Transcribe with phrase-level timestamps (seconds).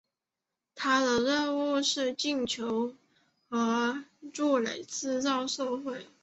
[0.73, 2.95] 他们的任务是进球
[3.51, 6.07] 和为柱趸制造机会。